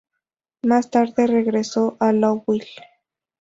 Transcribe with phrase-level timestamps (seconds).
[0.63, 2.65] Más tarde regresó a Lowell.